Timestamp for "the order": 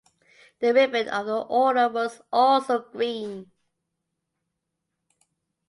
1.27-1.87